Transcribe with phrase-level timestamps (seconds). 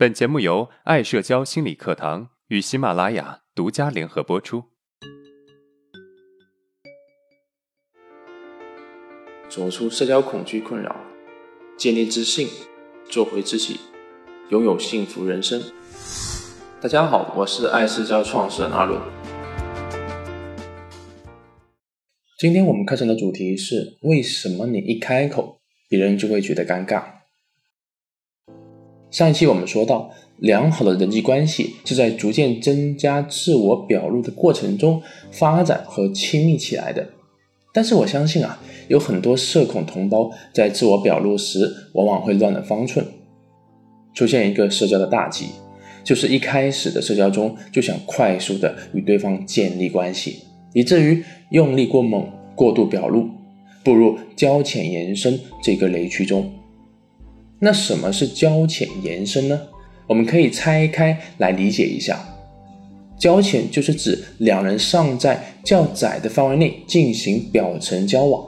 [0.00, 4.64] 本节目由爱社交心理课堂与喜马拉雅独家联合播出。
[9.50, 10.96] 走出社交恐惧困扰，
[11.76, 12.48] 建立自信，
[13.10, 13.78] 做回自己，
[14.48, 15.62] 拥有幸福人生。
[16.80, 18.98] 大家好，我是爱社交创始人阿伦。
[22.38, 25.60] 今天我们课程的主题是：为什么你一开口，
[25.90, 27.19] 别人就会觉得尴尬？
[29.10, 37.08] 上一期我们说到，良好的人际关系是在逐渐增加自我表露的过程中发展和亲密起来的。
[37.72, 43.04] 但是我相信啊，有很多社恐同胞在自我表露时，往往会乱了方寸，
[44.14, 45.46] 出现一个社交的大忌，
[46.04, 50.38] 就是一开始的社交中就想快速的与对方建立关系。
[50.72, 53.28] 以至于用力过猛、过度表露，
[53.82, 56.48] 步入交浅言深这个雷区中。
[57.60, 59.60] 那什么是交浅言深呢？
[60.06, 62.18] 我们可以拆开来理解一下。
[63.18, 68.44] 交浅就是指两人尚在较窄的范围内进行表层交往，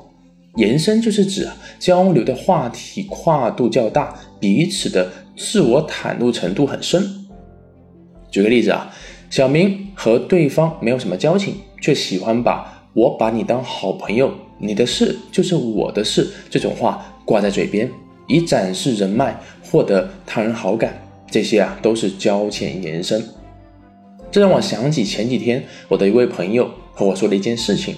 [0.56, 1.46] 延伸就是指
[1.78, 7.06] 交流的话题跨度较大，彼此的自我袒露程度很深。
[8.30, 8.90] 举个例子啊，
[9.28, 11.54] 小明和对方没有什么交情。
[11.82, 17.90] 却喜欢把我把你当好朋友，你的事就是我的事这种话挂在嘴边，
[18.32, 20.98] 以展示人脉，获得他人好感。
[21.30, 23.22] 这些啊都是交浅言深。
[24.30, 27.94] 这让我想起前几天我的一位朋友和我说的一件事情。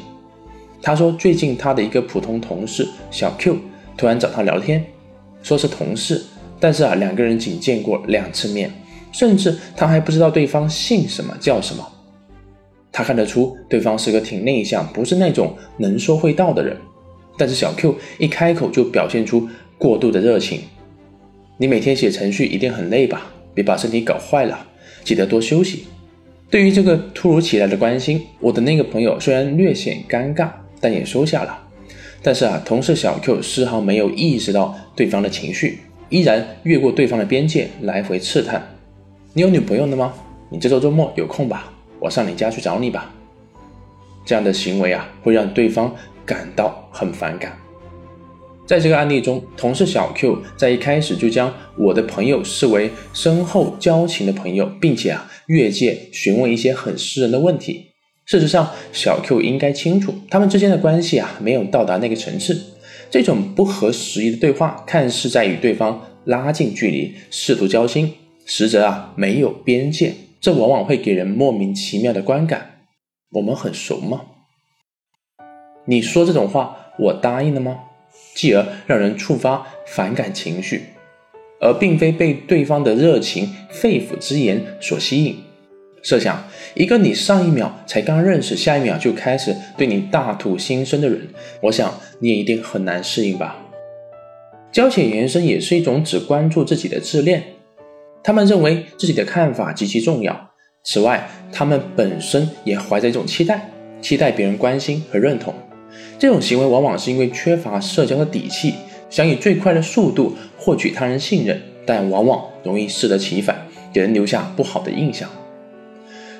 [0.82, 3.56] 他说最近他的一个普通同事小 Q
[3.96, 4.84] 突然找他聊天，
[5.42, 6.24] 说是同事，
[6.58, 8.70] 但是啊两个人仅见过两次面，
[9.12, 11.88] 甚至他还不知道对方姓什么叫什么。
[12.92, 16.76] 他看得出对方是个挺内向，不是那种能说会道的人，
[17.36, 19.48] 但是小 Q 一开口就表现出
[19.84, 20.62] 过度的热情。
[21.58, 23.30] 你每天写程序一定很累吧？
[23.52, 24.66] 别把身体搞坏了，
[25.04, 25.84] 记得多休息。
[26.48, 30.48] 对于这个突如其来的关心，我的那个朋友虽然略显尴尬，
[30.80, 31.68] 但也收下了。
[32.22, 38.66] 但是啊，同事小 Q 丝毫没有意识到对方的情绪，依然越过对方的边界来回刺探
[39.34, 40.14] ：“你有女朋友了吗？
[40.48, 41.70] 你这周周末有空吧？”
[42.00, 43.14] 我上你家去找你吧。
[44.24, 45.94] 这样的行为啊，会让对方
[46.24, 47.52] 感到很反感。
[48.66, 57.90] 在这个案例中，同事小 Q 在一开始就将我的朋友视为深厚交情的朋友，并且啊越界询问一些很私人的问题。
[58.24, 62.58] 事实上，小 Q 应该清楚，他们之间的关系啊没有到达那个层次。
[63.10, 68.14] 这种不合时宜的对话，看似在与对方拉近距离，试图交心，
[68.46, 70.14] 实则啊没有边界。
[70.40, 72.86] 这往往会给人莫名其妙的观感。
[73.32, 74.22] 我们很熟吗？
[75.84, 77.80] 你说这种话，我答应了吗？
[78.34, 80.82] 继而让人触发反感情绪，
[81.60, 85.36] 而并非被对方的热情、肺腑之言所吸引。
[86.02, 91.28] 设想一个你上一秒才刚认识，下一秒就开始对你大吐心声的人，
[91.62, 93.56] 我想你也一定很难适应吧。
[94.70, 97.42] 交浅言深也是一种只关注自己的自恋。
[98.22, 100.50] 他们认为自己的看法极其重要。
[100.82, 103.70] 此外，他们本身也怀着一种期待，
[104.02, 105.54] 期待别人关心和认同。
[106.18, 108.74] 这种行为往往是因为缺乏社交的底气，
[109.10, 115.28] 想以最快的速度获取他人信任，但往往容易适得其反，给人留下不好的印象。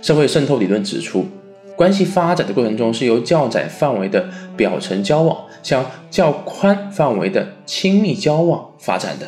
[0.00, 1.26] 社会渗透理论指出，
[1.76, 9.26] 关系发展的过程中是由较窄范围的表层交往向较宽范围的亲密交往发展的。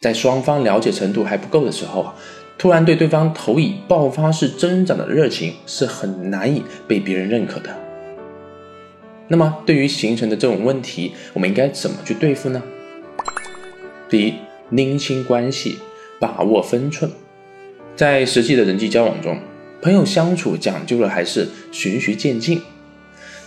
[0.00, 2.14] 在双方了解程度还不够的时候啊，
[2.58, 7.74] 突然对对方投以爆发式增长的热情，是很难以被别人认可的。
[9.28, 12.62] 那么，对于形成的这种问题，我们应该怎么去对付呢？
[14.08, 14.34] 第一，
[14.70, 15.78] 拎清关系，
[16.20, 17.10] 把握分寸。
[17.96, 19.38] 在实际的人际交往中，
[19.80, 22.60] 朋友相处讲究的还是循序渐进，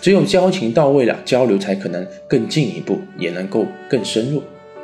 [0.01, 4.41] 只有交情到位了，交流才可能更进一步，也能够更深入。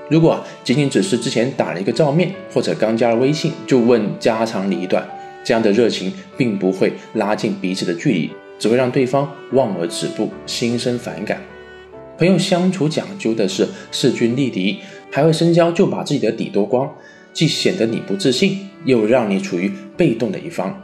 [0.10, 5.04] 如果仅仅只是之前打了一个照面，或者刚加了微信就问家长里短，
[5.44, 11.42] 这样的热情并不会拉近彼此的距离，只会让对方望而止步，心生反感。
[12.18, 14.80] 朋友相处讲究的是势均力敌，
[15.12, 16.90] 还会深交就把自己的底脱光，
[17.34, 20.82] 既显得你不自信，又让你处于被动的一方。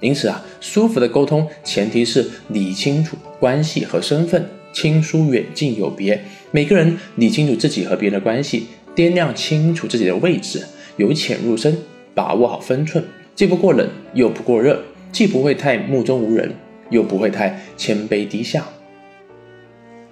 [0.00, 4.46] 因此啊，舒服的沟通前提是理清楚关系和身份。
[4.70, 6.22] 亲疏远近有别，
[6.52, 10.62] 每个人理清楚自己和别人的关系，掂量清楚自己的位置，
[10.98, 11.76] 由浅入深，
[12.14, 13.02] 把握好分寸，
[13.34, 16.54] 既不过冷又不过热，既不会太目中无人，
[16.90, 18.64] 又不会太谦卑低下。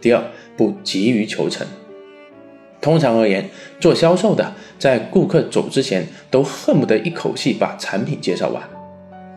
[0.01, 0.23] 第二，
[0.57, 1.67] 不急于求成。
[2.81, 3.49] 通常而言，
[3.81, 8.63] 做销售的在顾客走之前都恨不得一口气把产品介绍完。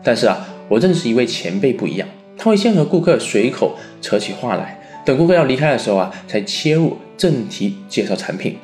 [0.04, 2.06] 但是啊，我认识一位前辈不一样，
[2.36, 8.56] 他会先和顾客随口扯起话来，等顾客要离开的时候啊，才切入正题介绍产品。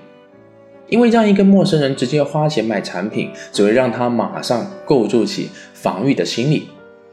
[0.88, 6.68] 因为让一个陌生人直接花钱买产品，只会让他马上构筑起防御的心理。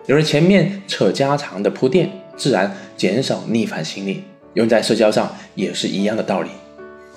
[0.05, 4.23] 有了前面扯家常的铺垫，自然减少逆反心理。
[4.53, 6.49] 用在社交上也是一样的道理。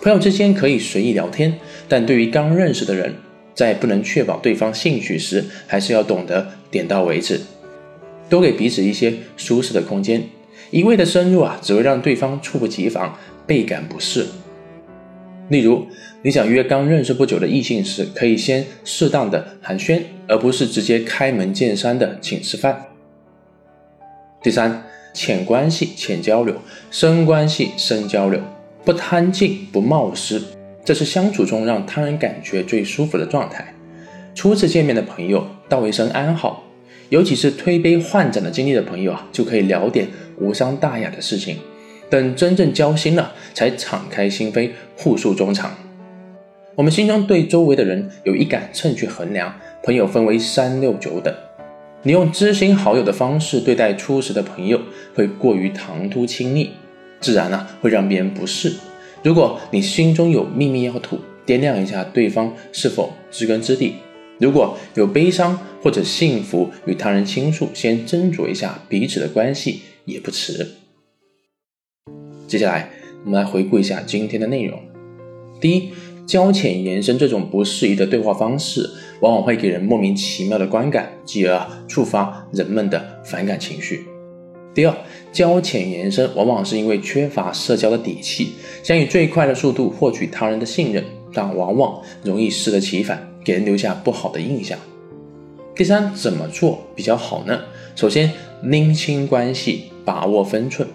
[0.00, 3.16] 朋友之间可以随意聊天，但对于刚认识的人，
[3.54, 7.40] 在不能确保对方兴趣时，还是要懂得点到为止，
[8.30, 10.22] 多给彼此一些舒适的空间。
[10.70, 14.26] 一味的深入啊，只会让对方猝不及防，倍感不适。
[15.48, 15.86] 例如，
[16.22, 22.86] 你想约刚认识不久的异性时，可以先适当的寒暄，而不是直接开门见山的请吃饭。
[24.42, 24.84] 第三，
[25.14, 26.56] 浅关系浅交流，
[26.90, 28.40] 深关系深交流，
[28.84, 30.42] 不贪近不冒失，
[30.84, 33.74] 这是相处中让他人感觉最舒服的状态。
[34.34, 36.64] 初次见面的朋友道一声安好，
[37.08, 40.08] 尤其是推杯换盏的经历的朋友啊，就可以聊点
[40.38, 41.58] 无伤大雅的事情。
[42.08, 45.76] 等真正交心了，才敞开心扉，互诉衷肠。
[46.74, 51.34] 我们心中对周围的人有一杆秤去衡量，朋友分为三六九等。
[52.02, 54.80] 你用知心好友的方式对待初识的朋友，
[55.14, 56.70] 会过于唐突亲密，
[57.20, 58.74] 自然呢会让别人不适。
[59.22, 63.94] 如果你心中有秘密要吐，掂量一下对方是否知根知底。
[64.38, 70.68] 如果有悲伤或者幸福与他人倾诉，先斟酌一下彼此的关系也不迟。
[72.46, 72.90] 接下来，
[73.24, 74.78] 我们来回顾一下今天的内容。
[75.60, 75.90] 第一，
[76.26, 78.88] 交浅言深这种不适宜的对话方式，
[79.20, 84.04] 往往会给人莫名其妙的观感，继而触发人们的反感情绪。
[84.72, 84.94] 第二，
[85.32, 88.52] 交浅言深往往是因为缺乏社交的底气，
[88.84, 91.02] 想以最快的速度获取他人的信任，
[91.32, 94.78] 但往往容易适得其反，给人留下不好的印象。
[95.74, 97.58] 第三，怎么做比较好呢？
[97.96, 98.30] 首先，
[98.62, 100.86] 拎清关系，把握分寸。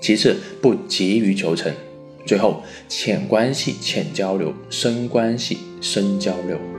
[0.00, 1.72] 其次，不急于求成；
[2.26, 6.69] 最后，浅关系浅交流，深关系深交流。